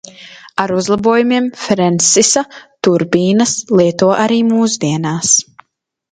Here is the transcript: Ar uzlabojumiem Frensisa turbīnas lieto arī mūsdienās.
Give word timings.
Ar 0.61 0.71
uzlabojumiem 0.75 1.49
Frensisa 1.63 2.41
turbīnas 2.87 3.53
lieto 3.81 4.09
arī 4.23 4.39
mūsdienās. 4.47 5.35